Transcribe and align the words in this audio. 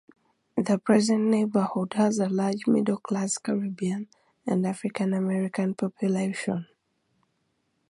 The 0.57 0.79
present 0.79 1.25
neighborhood 1.25 1.93
has 1.93 2.17
a 2.17 2.27
large 2.27 2.65
middle 2.65 2.97
class 2.97 3.37
Caribbean 3.37 4.07
and 4.47 4.65
African 4.65 5.13
American 5.13 5.75
population. 5.75 6.65